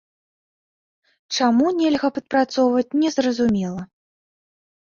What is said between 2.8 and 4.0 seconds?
незразумела.